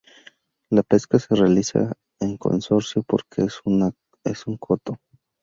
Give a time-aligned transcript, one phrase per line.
[0.71, 3.93] La pesca se realiza en consorcio, porque es un
[4.57, 4.97] coto.